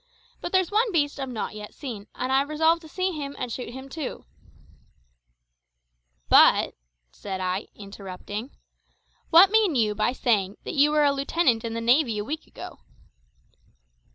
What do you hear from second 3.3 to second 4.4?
and shoot him too"